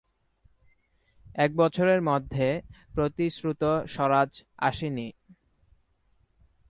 এক 1.35 1.51
বছরের 1.55 2.01
মধ্যে 2.01 2.61
প্রতিশ্রুত 2.93 3.63
স্বরাজ 3.87 4.31
আসে 4.57 4.89
নি। 4.89 5.07